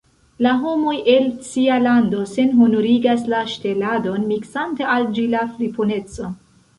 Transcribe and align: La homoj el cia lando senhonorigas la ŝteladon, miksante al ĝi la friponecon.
La 0.43 0.51
homoj 0.59 0.93
el 1.15 1.25
cia 1.49 1.75
lando 1.87 2.21
senhonorigas 2.31 3.21
la 3.33 3.41
ŝteladon, 3.51 4.23
miksante 4.31 4.89
al 4.95 5.07
ĝi 5.19 5.27
la 5.35 5.43
friponecon. 5.53 6.33